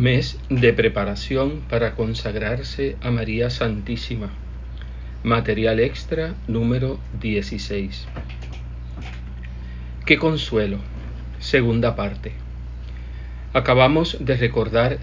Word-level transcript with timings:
Mes 0.00 0.38
de 0.50 0.74
preparación 0.74 1.62
para 1.70 1.94
consagrarse 1.94 2.96
a 3.00 3.10
María 3.10 3.48
Santísima. 3.48 4.28
Material 5.22 5.80
extra 5.80 6.34
número 6.46 7.00
16. 7.18 8.06
Qué 10.04 10.18
consuelo. 10.18 10.80
Segunda 11.38 11.96
parte. 11.96 12.32
Acabamos 13.54 14.18
de 14.20 14.36
recordar 14.36 14.98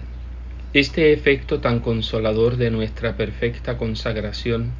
este 0.74 1.12
efecto 1.12 1.58
tan 1.58 1.80
consolador 1.80 2.56
de 2.56 2.70
nuestra 2.70 3.16
perfecta 3.16 3.76
consagración, 3.76 4.70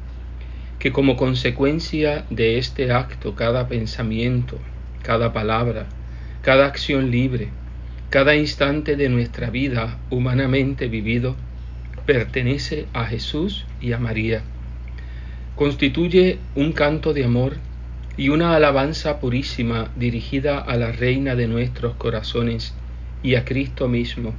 que 0.79 0.93
como 0.93 1.17
consecuencia 1.17 2.23
de 2.29 2.57
este 2.57 2.89
acto 2.93 3.35
cada 3.35 3.67
pensamiento, 3.67 4.59
cada 5.03 5.33
palabra, 5.33 5.87
cada 6.41 6.67
acción 6.67 7.11
libre, 7.11 7.49
cada 8.09 8.35
instante 8.35 8.95
de 8.95 9.09
nuestra 9.09 9.49
vida 9.49 9.97
humanamente 10.09 10.87
vivido 10.87 11.35
pertenece 12.05 12.85
a 12.93 13.05
Jesús 13.05 13.65
y 13.81 13.93
a 13.93 13.97
María. 13.97 14.41
Constituye 15.55 16.39
un 16.55 16.71
canto 16.71 17.13
de 17.13 17.25
amor 17.25 17.57
y 18.17 18.29
una 18.29 18.55
alabanza 18.55 19.19
purísima 19.19 19.89
dirigida 19.95 20.59
a 20.59 20.77
la 20.77 20.91
Reina 20.91 21.35
de 21.35 21.47
nuestros 21.47 21.95
corazones 21.95 22.73
y 23.23 23.35
a 23.35 23.43
Cristo 23.43 23.87
mismo, 23.87 24.33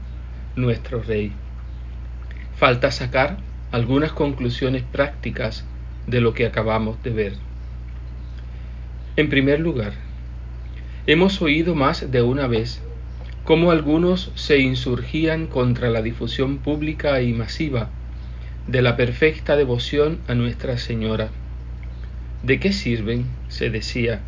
nuestro 0.54 1.02
Rey. 1.02 1.32
Falta 2.56 2.90
sacar 2.90 3.38
algunas 3.72 4.12
conclusiones 4.12 4.82
prácticas 4.82 5.64
de 6.06 6.20
lo 6.20 6.32
que 6.32 6.46
acabamos 6.46 7.02
de 7.02 7.10
ver. 7.10 7.32
En 9.16 9.28
primer 9.28 9.60
lugar, 9.60 9.92
hemos 11.06 11.42
oído 11.42 11.74
más 11.74 12.10
de 12.10 12.22
una 12.22 12.46
vez 12.46 12.80
cómo 13.46 13.70
algunos 13.70 14.32
se 14.34 14.58
insurgían 14.58 15.46
contra 15.46 15.88
la 15.88 16.02
difusión 16.02 16.58
pública 16.58 17.22
y 17.22 17.32
masiva 17.32 17.90
de 18.66 18.82
la 18.82 18.96
perfecta 18.96 19.56
devoción 19.56 20.18
a 20.26 20.34
Nuestra 20.34 20.78
Señora. 20.78 21.28
¿De 22.42 22.58
qué 22.58 22.72
sirven, 22.72 23.24
se 23.46 23.70
decía, 23.70 24.20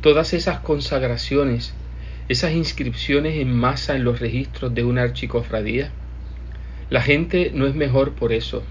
todas 0.00 0.32
esas 0.32 0.60
consagraciones, 0.60 1.74
esas 2.28 2.52
inscripciones 2.52 3.40
en 3.40 3.52
masa 3.52 3.96
en 3.96 4.04
los 4.04 4.20
registros 4.20 4.72
de 4.72 4.84
una 4.84 5.02
archicofradía? 5.02 5.90
La 6.88 7.02
gente 7.02 7.50
no 7.52 7.66
es 7.66 7.74
mejor 7.74 8.12
por 8.12 8.32
eso. 8.32 8.62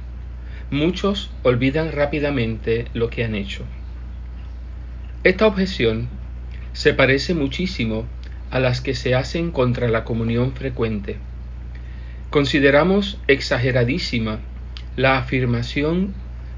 Muchos 0.70 1.32
olvidan 1.44 1.92
rápidamente 1.92 2.86
lo 2.94 3.10
que 3.10 3.26
han 3.26 3.36
hecho. 3.36 3.66
Esta 5.26 5.48
objeción 5.48 6.08
se 6.72 6.94
parece 6.94 7.34
muchísimo 7.34 8.06
a 8.52 8.60
las 8.60 8.82
que 8.82 8.94
se 8.94 9.16
hacen 9.16 9.52
contra 9.52 9.88
la 9.88 10.04
comunión 10.04 10.54
frecuente. 10.54 11.18
Consideramos 12.30 13.18
exageradísima 13.28 14.40
la 14.96 15.18
afirmación 15.18 16.14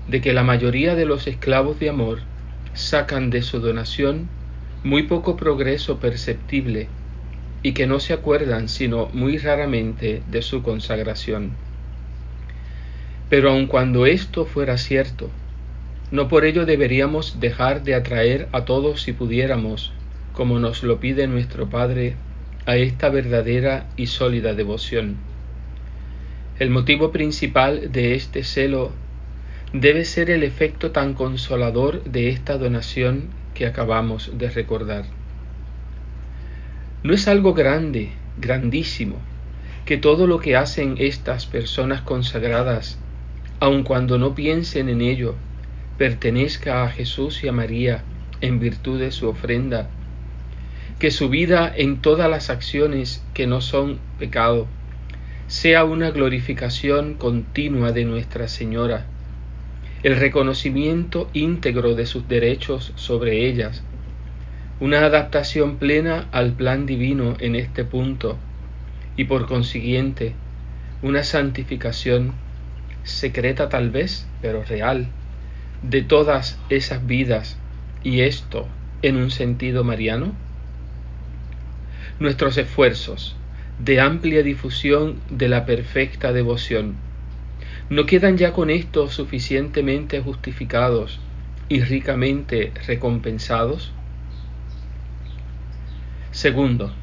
de 0.08 0.22
que 0.22 0.34
la 0.34 0.44
mayoría 0.44 0.96
de 0.96 1.06
los 1.06 1.28
esclavos 1.28 1.80
de 1.80 1.90
amor 1.90 2.20
sacan 2.74 3.30
de 3.30 3.42
su 3.42 3.60
donación 3.60 4.28
muy 4.84 5.04
poco 5.04 5.38
progreso 5.38 6.00
perceptible 6.00 6.88
y 7.62 7.72
que 7.72 7.88
no 7.88 8.00
se 8.00 8.14
acuerdan 8.14 8.68
sino 8.68 9.08
muy 9.14 9.38
raramente 9.38 10.22
de 10.30 10.42
su 10.42 10.62
consagración. 10.62 11.52
Pero 13.30 13.52
aun 13.52 13.68
cuando 13.68 14.06
esto 14.06 14.46
fuera 14.46 14.78
cierto, 14.78 15.30
no 16.12 16.28
por 16.28 16.46
ello 16.46 16.66
deberíamos 16.66 17.40
dejar 17.40 17.84
de 17.84 17.96
atraer 17.96 18.48
a 18.52 18.66
todos 18.66 19.02
si 19.02 19.14
pudiéramos 19.14 19.92
como 20.34 20.60
nos 20.60 20.84
lo 20.84 21.00
pide 21.00 21.28
nuestro 21.28 21.70
Padre, 21.70 22.16
a 22.66 22.76
esta 22.76 23.10
verdadera 23.10 23.88
y 23.98 24.08
sólida 24.08 24.54
devoción. 24.54 25.18
El 26.60 26.70
motivo 26.70 27.12
principal 27.12 27.92
de 27.92 28.16
este 28.16 28.44
celo 28.44 28.92
debe 29.74 30.06
ser 30.06 30.30
el 30.30 30.44
efecto 30.44 30.92
tan 30.92 31.14
consolador 31.14 32.04
de 32.04 32.30
esta 32.30 32.58
donación 32.58 33.30
que 33.54 33.66
acabamos 33.66 34.32
de 34.38 34.50
recordar. 34.50 35.06
No 37.04 37.14
es 37.14 37.28
algo 37.28 37.54
grande, 37.54 38.12
grandísimo, 38.38 39.18
que 39.86 39.98
todo 39.98 40.26
lo 40.26 40.40
que 40.40 40.56
hacen 40.56 40.96
estas 41.00 41.46
personas 41.46 42.02
consagradas, 42.02 42.98
aun 43.60 43.84
cuando 43.84 44.18
no 44.18 44.34
piensen 44.36 44.90
en 44.90 45.02
ello, 45.02 45.36
pertenezca 45.98 46.84
a 46.84 46.90
Jesús 46.90 47.44
y 47.44 47.48
a 47.48 47.52
María 47.52 48.04
en 48.42 48.60
virtud 48.60 49.00
de 49.00 49.12
su 49.12 49.28
ofrenda 49.28 49.90
que 51.04 51.12
su 51.12 51.28
vida 51.28 51.70
en 51.76 52.00
todas 52.02 52.30
las 52.30 52.50
acciones 52.50 53.22
que 53.34 53.46
no 53.46 53.60
son 53.60 54.00
pecado 54.20 54.68
sea 55.48 55.84
una 55.84 56.12
glorificación 56.12 57.16
continua 57.16 57.92
de 57.92 58.06
Nuestra 58.06 58.48
Señora, 58.48 59.06
el 60.04 60.16
reconocimiento 60.16 61.30
íntegro 61.34 61.94
de 61.96 62.06
sus 62.06 62.30
derechos 62.30 62.94
sobre 62.96 63.46
ellas, 63.46 63.84
una 64.80 65.00
adaptación 65.00 65.76
plena 65.76 66.30
al 66.32 66.54
plan 66.54 66.86
divino 66.86 67.36
en 67.42 67.58
este 67.58 67.84
punto. 67.84 68.38
Y 69.18 69.26
por 69.26 69.46
consiguiente 69.46 70.32
una 71.02 71.26
santificación 71.26 72.32
secreta 73.04 73.68
tal 73.68 73.90
vez, 73.90 74.26
pero 74.42 74.64
real, 74.64 75.08
de 75.82 76.02
todas 76.02 76.58
esas 76.70 77.06
vidas. 77.06 77.58
Y 78.06 78.22
esto 78.22 78.70
en 79.02 79.18
un 79.18 79.32
sentido 79.32 79.84
mariano? 79.84 80.34
Nuestros 82.20 82.58
esfuerzos 82.58 83.36
de 83.80 84.00
amplia 84.00 84.44
difusión 84.44 85.20
de 85.30 85.50
la 85.50 85.66
perfecta 85.66 86.32
devoción 86.32 86.96
no 87.90 88.06
quedan 88.06 88.38
ya 88.38 88.54
con 88.54 88.70
esto 88.70 89.10
suficientemente 89.10 90.22
justificados 90.22 91.20
y 91.70 91.82
ricamente 91.82 92.72
recompensados? 92.88 93.92
Segundo, 96.32 96.94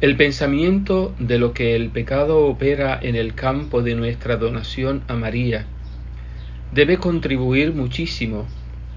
el 0.00 0.16
pensamiento 0.16 1.14
de 1.18 1.38
lo 1.38 1.52
que 1.52 1.76
el 1.76 1.90
pecado 1.90 2.46
opera 2.46 2.98
en 3.00 3.14
el 3.14 3.34
campo 3.34 3.82
de 3.82 3.94
nuestra 3.94 4.36
donación 4.36 5.02
a 5.06 5.14
María 5.14 5.64
debe 6.72 6.98
contribuir 6.98 7.72
muchísimo 7.72 8.46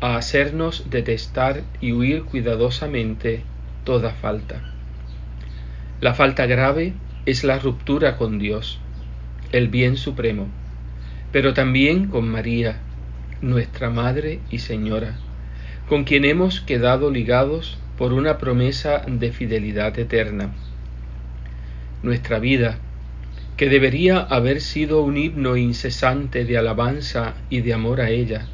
a 0.01 0.17
hacernos 0.17 0.89
detestar 0.89 1.61
y 1.79 1.91
huir 1.91 2.23
cuidadosamente 2.23 3.43
toda 3.83 4.11
falta. 4.11 4.74
La 6.01 6.13
falta 6.13 6.45
grave 6.45 6.91
es 7.25 7.45
la 7.45 7.57
ruptura 7.57 8.17
con 8.17 8.37
Dios, 8.37 8.79
el 9.53 9.69
bien 9.69 9.95
supremo, 9.95 10.49
pero 11.31 11.53
también 11.53 12.07
con 12.07 12.27
María, 12.27 12.79
nuestra 13.41 13.89
Madre 13.89 14.41
y 14.49 14.59
Señora, 14.59 15.15
con 15.87 16.03
quien 16.03 16.25
hemos 16.25 16.59
quedado 16.59 17.11
ligados 17.11 17.77
por 17.97 18.11
una 18.11 18.37
promesa 18.39 19.03
de 19.07 19.31
fidelidad 19.31 19.97
eterna. 19.97 20.53
Nuestra 22.03 22.39
vida, 22.39 22.77
que 23.55 23.69
debería 23.69 24.19
haber 24.19 24.59
sido 24.59 25.01
un 25.01 25.15
himno 25.15 25.55
incesante 25.55 26.43
de 26.43 26.57
alabanza 26.57 27.35
y 27.49 27.61
de 27.61 27.73
amor 27.73 28.01
a 28.01 28.09
ella, 28.09 28.47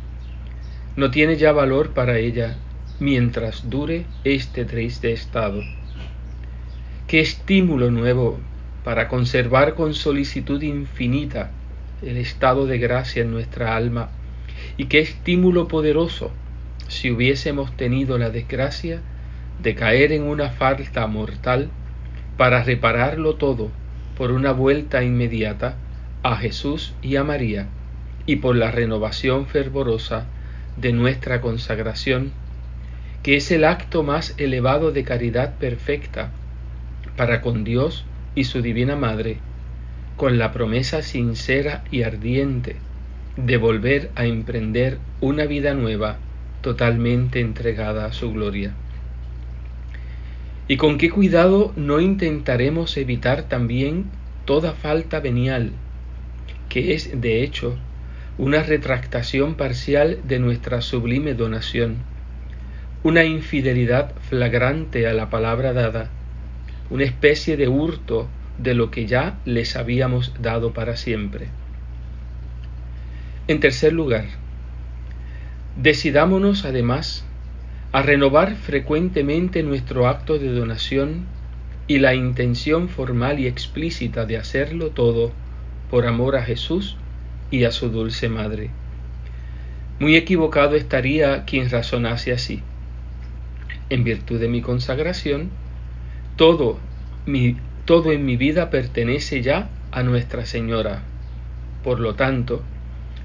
no 0.95 1.09
tiene 1.09 1.37
ya 1.37 1.53
valor 1.53 1.89
para 1.95 2.19
ella 2.19 2.55
mientras 2.99 3.67
dure 3.67 4.05
este 4.23 4.63
triste 4.63 5.11
estado 5.11 5.63
qué 7.11 7.19
estímulo 7.19 7.91
nuevo 7.91 8.39
para 8.85 9.09
conservar 9.09 9.73
con 9.75 9.93
solicitud 9.93 10.61
infinita 10.61 11.51
el 12.01 12.15
estado 12.15 12.67
de 12.67 12.77
gracia 12.77 13.23
en 13.23 13.31
nuestra 13.31 13.75
alma 13.75 14.11
y 14.77 14.85
qué 14.85 14.99
estímulo 14.99 15.67
poderoso 15.67 16.31
si 16.87 17.11
hubiésemos 17.11 17.75
tenido 17.75 18.17
la 18.17 18.29
desgracia 18.29 19.01
de 19.61 19.75
caer 19.75 20.13
en 20.13 20.23
una 20.23 20.51
falta 20.51 21.05
mortal 21.05 21.67
para 22.37 22.63
repararlo 22.63 23.35
todo 23.35 23.71
por 24.17 24.31
una 24.31 24.53
vuelta 24.53 25.03
inmediata 25.03 25.75
a 26.23 26.37
Jesús 26.37 26.93
y 27.01 27.17
a 27.17 27.25
María 27.25 27.67
y 28.25 28.37
por 28.37 28.55
la 28.55 28.71
renovación 28.71 29.47
fervorosa 29.47 30.27
de 30.77 30.93
nuestra 30.93 31.41
consagración, 31.41 32.31
que 33.21 33.35
es 33.35 33.51
el 33.51 33.65
acto 33.65 34.01
más 34.01 34.33
elevado 34.37 34.93
de 34.93 35.03
caridad 35.03 35.57
perfecta 35.57 36.31
para 37.21 37.41
con 37.41 37.63
Dios 37.63 38.03
y 38.33 38.45
su 38.45 38.63
Divina 38.63 38.95
Madre, 38.95 39.37
con 40.17 40.39
la 40.39 40.51
promesa 40.51 41.03
sincera 41.03 41.83
y 41.91 42.01
ardiente 42.01 42.77
de 43.37 43.57
volver 43.57 44.09
a 44.15 44.25
emprender 44.25 44.97
una 45.19 45.45
vida 45.45 45.75
nueva 45.75 46.17
totalmente 46.61 47.39
entregada 47.39 48.05
a 48.05 48.13
su 48.13 48.33
gloria. 48.33 48.73
Y 50.67 50.77
con 50.77 50.97
qué 50.97 51.11
cuidado 51.11 51.73
no 51.75 51.99
intentaremos 51.99 52.97
evitar 52.97 53.43
también 53.43 54.05
toda 54.45 54.71
falta 54.71 55.19
venial, 55.19 55.73
que 56.69 56.95
es 56.95 57.21
de 57.21 57.43
hecho 57.43 57.77
una 58.39 58.63
retractación 58.63 59.53
parcial 59.53 60.17
de 60.23 60.39
nuestra 60.39 60.81
sublime 60.81 61.35
donación, 61.35 61.97
una 63.03 63.25
infidelidad 63.25 64.11
flagrante 64.27 65.05
a 65.05 65.13
la 65.13 65.29
palabra 65.29 65.71
dada, 65.73 66.09
una 66.91 67.05
especie 67.05 67.57
de 67.57 67.69
hurto 67.69 68.27
de 68.57 68.75
lo 68.75 68.91
que 68.91 69.07
ya 69.07 69.39
les 69.45 69.75
habíamos 69.75 70.33
dado 70.41 70.73
para 70.73 70.97
siempre. 70.97 71.47
En 73.47 73.59
tercer 73.59 73.93
lugar, 73.93 74.25
decidámonos 75.81 76.65
además 76.65 77.25
a 77.93 78.01
renovar 78.01 78.55
frecuentemente 78.55 79.63
nuestro 79.63 80.07
acto 80.07 80.37
de 80.37 80.51
donación 80.51 81.25
y 81.87 81.99
la 81.99 82.13
intención 82.13 82.89
formal 82.89 83.39
y 83.39 83.47
explícita 83.47 84.25
de 84.25 84.37
hacerlo 84.37 84.91
todo 84.91 85.31
por 85.89 86.05
amor 86.05 86.35
a 86.35 86.43
Jesús 86.43 86.97
y 87.51 87.63
a 87.63 87.71
su 87.71 87.89
dulce 87.89 88.27
Madre. 88.29 88.69
Muy 89.99 90.17
equivocado 90.17 90.75
estaría 90.75 91.45
quien 91.45 91.69
razonase 91.69 92.33
así. 92.33 92.61
En 93.89 94.03
virtud 94.03 94.39
de 94.39 94.47
mi 94.47 94.61
consagración, 94.61 95.51
todo, 96.41 96.79
en 98.11 98.25
mi 98.25 98.35
vida 98.35 98.71
pertenece 98.71 99.43
ya 99.43 99.69
a 99.91 100.01
Nuestra 100.01 100.47
Señora. 100.47 101.03
Por 101.83 101.99
lo 101.99 102.15
tanto, 102.15 102.63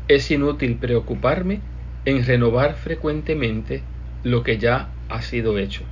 es 0.07 0.31
inútil 0.31 0.77
preocuparme 0.77 1.61
en 2.05 2.27
renovar 2.27 2.75
frecuentemente 2.75 3.81
lo 4.23 4.43
que 4.43 4.59
ya 4.59 4.91
ha 5.09 5.23
sido 5.23 5.57
hecho. 5.57 5.83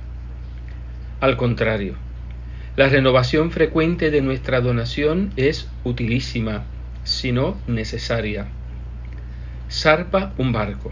Al 1.19 1.35
contrario, 1.35 1.95
la 2.75 2.89
renovación 2.89 3.49
frecuente 3.49 4.11
de 4.11 4.21
nuestra 4.21 4.61
donación 4.61 5.31
es 5.35 5.67
utilísima, 5.83 6.65
si 7.05 7.31
no 7.31 7.57
necesaria. 7.65 8.45
Zarpa 9.71 10.31
un 10.37 10.51
barco. 10.51 10.91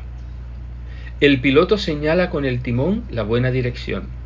El 1.20 1.42
piloto 1.42 1.78
señala 1.78 2.32
con 2.32 2.44
el 2.44 2.64
timón 2.64 3.04
la 3.12 3.22
buena 3.22 3.52
dirección. 3.52 4.23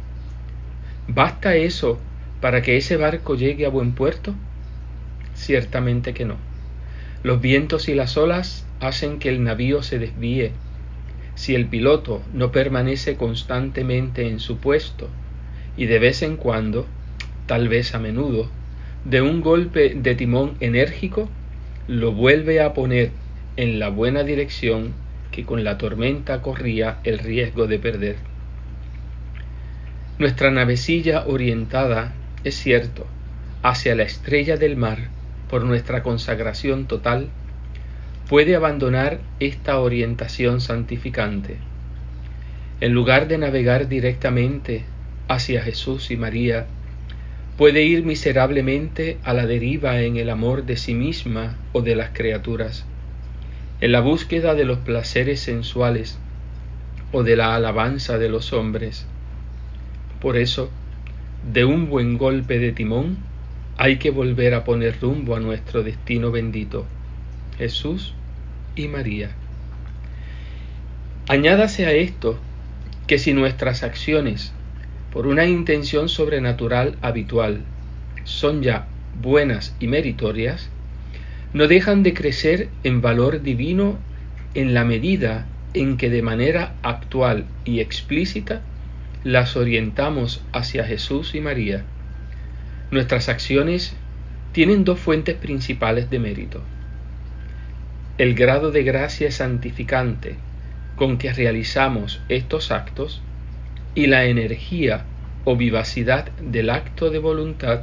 ¿Basta 1.08 1.56
eso 1.56 2.00
para 2.42 2.62
que 2.62 2.78
ese 2.78 2.98
barco 2.98 3.36
llegue 3.36 3.66
a 3.66 3.70
buen 3.70 3.94
puerto? 3.94 4.36
Ciertamente 5.34 6.14
que 6.14 6.26
no. 6.26 6.36
Los 7.24 7.42
vientos 7.42 7.88
y 7.88 7.96
las 7.96 8.18
olas 8.18 8.66
hacen 8.80 9.20
que 9.20 9.30
el 9.30 9.44
navío 9.44 9.84
se 9.84 10.00
desvíe. 10.00 10.52
Si 11.36 11.56
el 11.56 11.68
piloto 11.68 12.22
no 12.34 12.52
permanece 12.52 13.16
constantemente 13.16 14.28
en 14.28 14.40
su 14.40 14.58
puesto 14.58 15.08
y 15.78 15.86
de 15.86 16.00
vez 16.00 16.24
en 16.24 16.36
cuando 16.36 16.86
tal 17.46 17.70
vez 17.70 17.96
a 17.96 18.00
menudo, 18.00 18.50
de 19.06 19.22
un 19.22 19.42
golpe 19.42 19.94
de 19.96 20.16
timón 20.16 20.58
enérgico, 20.60 21.30
lo 21.88 22.12
vuelve 22.12 22.60
a 22.62 22.74
poner 22.74 23.12
en 23.56 23.80
la 23.80 23.90
buena 23.90 24.24
dirección 24.24 24.94
que 25.32 25.46
con 25.46 25.64
la 25.64 25.78
tormenta 25.78 26.42
corría 26.42 27.00
el 27.04 27.20
riesgo 27.20 27.68
de 27.68 27.80
perder. 27.80 28.37
Nuestra 30.20 30.50
navecilla 30.50 31.26
orientada, 31.28 32.12
es 32.44 32.56
cierto, 32.56 33.06
hacia 33.62 33.96
la 33.96 34.02
estrella 34.02 34.58
del 34.58 34.76
mar 34.76 35.10
por 35.48 35.64
nuestra 35.64 36.02
consagración 36.02 36.88
total, 36.88 37.30
puede 38.28 38.56
abandonar 38.56 39.20
esta 39.40 39.80
orientación 39.80 40.60
santificante. 40.60 41.58
En 42.82 42.94
lugar 42.94 43.28
de 43.28 43.38
navegar 43.38 43.90
directamente 43.90 44.86
hacia 45.28 45.62
Jesús 45.62 46.10
y 46.10 46.18
María, 46.18 46.66
puede 47.56 47.84
ir 47.84 48.04
miserablemente 48.04 49.20
a 49.24 49.34
la 49.34 49.46
deriva 49.46 50.02
en 50.02 50.18
el 50.18 50.32
amor 50.32 50.66
de 50.66 50.78
sí 50.78 50.96
misma 50.96 51.58
o 51.74 51.84
de 51.84 51.96
las 51.96 52.10
criaturas, 52.10 52.86
en 53.82 53.92
la 53.92 54.00
búsqueda 54.00 54.56
de 54.56 54.66
los 54.66 54.80
placeres 54.80 55.42
sensuales 55.42 56.18
o 57.12 57.22
de 57.22 57.36
la 57.36 57.54
alabanza 57.54 58.18
de 58.18 58.30
los 58.30 58.52
hombres. 58.52 59.06
Por 60.22 60.38
eso, 60.38 60.70
de 61.54 61.66
un 61.66 61.90
buen 61.90 62.18
golpe 62.18 62.60
de 62.60 62.72
timón, 62.72 63.18
hay 63.78 63.98
que 63.98 64.10
volver 64.10 64.54
a 64.56 64.64
poner 64.64 65.00
rumbo 65.00 65.36
a 65.36 65.40
nuestro 65.40 65.84
destino 65.84 66.32
bendito, 66.32 66.86
Jesús 67.58 68.14
y 68.76 68.88
María. 68.88 69.30
Añádase 71.28 71.86
a 71.86 71.92
esto 71.92 72.40
que 73.06 73.20
si 73.20 73.34
nuestras 73.34 73.84
acciones 73.84 74.54
por 75.12 75.28
una 75.28 75.46
intención 75.46 76.10
sobrenatural 76.10 76.96
habitual, 77.02 77.62
son 78.24 78.62
ya 78.62 78.88
buenas 79.22 79.76
y 79.80 79.88
meritorias, 79.88 80.70
no 81.54 81.68
dejan 81.68 82.04
de 82.04 82.14
crecer 82.14 82.70
en 82.84 83.02
valor 83.02 83.42
divino 83.42 83.98
en 84.54 84.74
la 84.74 84.84
medida 84.84 85.46
en 85.74 85.98
que 85.98 86.10
de 86.10 86.22
manera 86.22 86.76
actual 86.82 87.46
y 87.66 87.80
explícita 87.80 88.62
las 89.24 89.58
orientamos 89.58 90.44
hacia 90.54 90.86
Jesús 90.86 91.36
y 91.36 91.42
María. 91.42 91.84
Nuestras 92.92 93.30
acciones 93.30 93.96
tienen 94.52 94.84
dos 94.84 95.00
fuentes 95.00 95.36
principales 95.36 96.10
de 96.10 96.20
mérito. 96.20 96.62
El 98.18 98.34
grado 98.34 98.72
de 98.72 98.84
gracia 98.84 99.32
santificante 99.32 100.36
con 100.96 101.18
que 101.18 101.32
realizamos 101.32 102.22
estos 102.30 102.72
actos 102.72 103.22
y 103.94 104.08
la 104.08 104.26
energía 104.26 105.06
o 105.46 105.56
vivacidad 105.56 106.32
del 106.42 106.70
acto 106.70 107.10
de 107.10 107.20
voluntad 107.20 107.82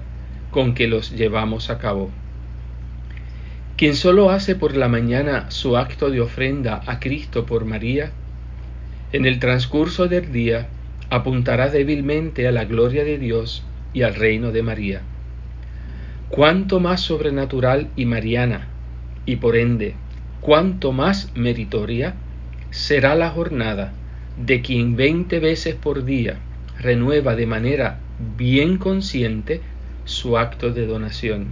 con 0.51 0.75
que 0.75 0.89
los 0.89 1.13
llevamos 1.13 1.71
a 1.71 1.79
cabo. 1.79 2.11
Quien 3.77 3.97
solo 3.97 4.31
hace 4.31 4.55
por 4.55 4.77
la 4.77 4.89
mañana 4.89 5.51
su 5.51 5.77
acto 5.77 6.11
de 6.11 6.21
ofrenda 6.21 6.81
a 6.87 7.01
Cristo 7.01 7.45
por 7.47 7.65
María, 7.65 8.13
en 9.13 9.27
el 9.27 9.39
transcurso 9.39 10.07
del 10.07 10.33
día 10.33 10.69
apuntará 11.11 11.69
débilmente 11.69 12.47
a 12.49 12.53
la 12.53 12.65
gloria 12.65 13.05
de 13.05 13.19
Dios 13.19 13.65
y 13.93 14.03
al 14.03 14.15
reino 14.15 14.53
de 14.53 14.63
María. 14.63 15.03
Cuanto 16.29 16.81
más 16.81 17.01
sobrenatural 17.01 17.89
y 17.97 18.07
mariana, 18.07 18.69
y 19.27 19.37
por 19.37 19.57
ende, 19.57 19.95
cuanto 20.41 20.93
más 20.93 21.31
meritoria, 21.35 22.15
será 22.71 23.15
la 23.15 23.31
jornada 23.31 23.93
de 24.37 24.61
quien 24.61 24.97
veinte 24.97 25.39
veces 25.39 25.75
por 25.77 26.05
día 26.05 26.39
renueva 26.79 27.37
de 27.37 27.47
manera 27.47 28.01
bien 28.37 28.79
consciente 28.79 29.61
su 30.05 30.37
acto 30.37 30.73
de 30.73 30.87
donación. 30.87 31.47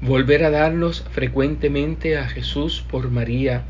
Volver 0.00 0.44
a 0.44 0.50
darnos 0.50 1.04
frecuentemente 1.10 2.16
a 2.16 2.28
Jesús 2.28 2.84
por 2.88 3.10
María 3.10 3.64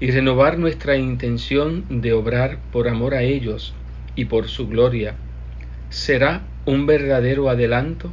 y 0.00 0.10
renovar 0.10 0.58
nuestra 0.58 0.96
intención 0.96 1.84
de 1.88 2.12
obrar 2.12 2.58
por 2.72 2.88
amor 2.88 3.14
a 3.14 3.22
ellos 3.22 3.74
y 4.14 4.26
por 4.26 4.48
su 4.48 4.68
gloria 4.68 5.14
será 5.90 6.42
un 6.66 6.86
verdadero 6.86 7.48
adelanto 7.48 8.12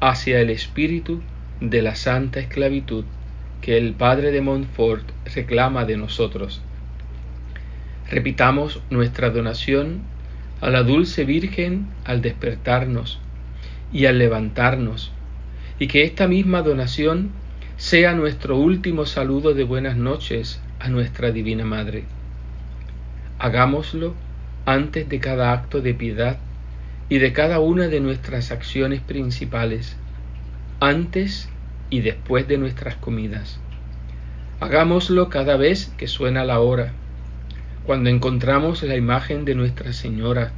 hacia 0.00 0.40
el 0.40 0.50
espíritu 0.50 1.20
de 1.60 1.82
la 1.82 1.96
santa 1.96 2.40
esclavitud 2.40 3.04
que 3.60 3.76
el 3.76 3.92
Padre 3.92 4.30
de 4.30 4.40
Montfort 4.40 5.04
reclama 5.34 5.84
de 5.84 5.96
nosotros. 5.96 6.62
Repitamos 8.08 8.80
nuestra 8.90 9.30
donación 9.30 10.02
a 10.60 10.70
la 10.70 10.82
dulce 10.82 11.24
Virgen 11.24 11.88
al 12.04 12.22
despertarnos 12.22 13.20
y 13.92 14.06
al 14.06 14.18
levantarnos, 14.18 15.12
y 15.78 15.88
que 15.88 16.04
esta 16.04 16.28
misma 16.28 16.62
donación 16.62 17.30
sea 17.76 18.14
nuestro 18.14 18.56
último 18.56 19.06
saludo 19.06 19.54
de 19.54 19.64
buenas 19.64 19.96
noches 19.96 20.60
a 20.80 20.88
nuestra 20.88 21.30
Divina 21.30 21.64
Madre. 21.64 22.04
Hagámoslo 23.38 24.14
antes 24.66 25.08
de 25.08 25.20
cada 25.20 25.52
acto 25.52 25.80
de 25.80 25.94
piedad 25.94 26.38
y 27.08 27.18
de 27.18 27.32
cada 27.32 27.60
una 27.60 27.88
de 27.88 28.00
nuestras 28.00 28.52
acciones 28.52 29.00
principales, 29.00 29.96
antes 30.80 31.48
y 31.90 32.00
después 32.00 32.46
de 32.48 32.58
nuestras 32.58 32.96
comidas. 32.96 33.60
Hagámoslo 34.60 35.28
cada 35.28 35.56
vez 35.56 35.92
que 35.96 36.06
suena 36.06 36.44
la 36.44 36.60
hora 36.60 36.92
cuando 37.86 38.10
encontramos 38.10 38.82
la 38.82 38.96
imagen 38.96 39.46
de 39.46 39.54
Nuestra 39.54 39.94
Señora 39.94 40.52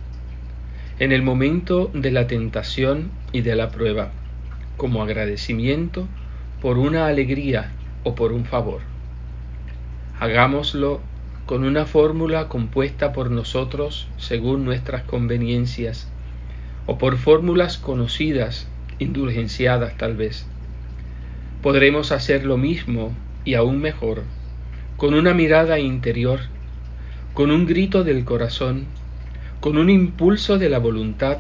en 0.99 1.13
el 1.13 1.23
momento 1.23 1.91
de 1.95 2.11
la 2.11 2.27
tentación 2.27 3.11
y 3.33 3.43
de 3.43 3.55
la 3.55 3.71
prueba, 3.71 4.11
como 4.77 5.03
agradecimiento 5.03 6.09
por 6.61 6.77
una 6.77 7.07
alegría 7.07 7.71
o 8.03 8.15
por 8.15 8.33
un 8.33 8.45
favor. 8.45 8.81
Hagámoslo 10.21 11.01
con 11.47 11.65
una 11.65 11.87
fórmula 11.87 12.49
compuesta 12.49 13.13
por 13.13 13.31
nosotros 13.31 14.07
según 14.19 14.65
nuestras 14.65 15.03
conveniencias, 15.03 16.09
o 16.87 16.99
por 16.99 17.17
fórmulas 17.17 17.79
conocidas, 17.79 18.69
indulgenciadas 18.99 19.97
tal 19.97 20.17
vez. 20.17 20.47
Podremos 21.63 22.13
hacer 22.13 22.45
lo 22.45 22.57
mismo 22.57 23.13
y 23.45 23.55
aún 23.55 23.81
mejor, 23.81 24.23
con 24.97 25.15
una 25.15 25.35
mirada 25.35 25.79
interior 25.79 26.41
con 27.35 27.51
un 27.51 27.65
grito 27.65 28.05
del 28.05 28.25
corazón, 28.25 28.87
con 29.61 29.79
un 29.79 29.89
impulso 29.89 30.59
de 30.59 30.69
la 30.69 30.79
voluntad, 30.79 31.39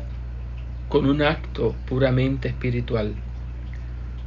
con 0.88 1.06
un 1.06 1.20
acto 1.20 1.75
puramente 1.87 2.49
espiritual. 2.49 3.14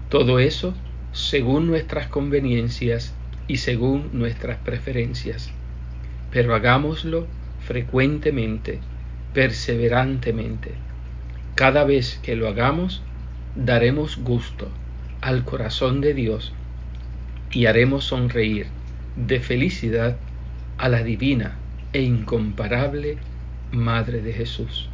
Todo 0.10 0.39
eso 0.39 0.74
según 1.13 1.67
nuestras 1.67 2.07
conveniencias 2.07 3.15
y 3.47 3.57
según 3.57 4.09
nuestras 4.13 4.57
preferencias. 4.59 5.51
Pero 6.31 6.55
hagámoslo 6.55 7.27
frecuentemente, 7.59 8.79
perseverantemente. 9.33 10.71
Cada 11.55 11.83
vez 11.83 12.19
que 12.23 12.35
lo 12.35 12.47
hagamos, 12.47 13.01
daremos 13.55 14.17
gusto 14.17 14.69
al 15.21 15.45
corazón 15.45 16.01
de 16.01 16.13
Dios 16.13 16.53
y 17.51 17.67
haremos 17.67 18.05
sonreír 18.05 18.67
de 19.15 19.39
felicidad 19.39 20.17
a 20.77 20.89
la 20.89 21.03
divina 21.03 21.55
e 21.93 22.01
incomparable 22.01 23.17
Madre 23.71 24.21
de 24.21 24.33
Jesús. 24.33 24.89